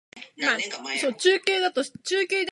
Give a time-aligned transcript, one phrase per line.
[0.01, 0.01] 払い戻しの規約なんてあったか？